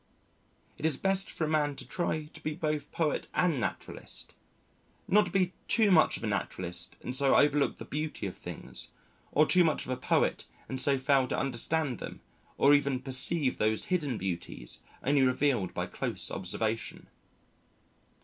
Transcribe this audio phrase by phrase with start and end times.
[0.79, 4.33] It is best for a man to try to be both poet and naturalist
[5.07, 8.93] not to be too much of a naturalist and so overlook the beauty of things,
[9.31, 12.19] or too much of a poet and so fail to understand them
[12.57, 17.05] or even perceive those hidden beauties only revealed by close observation.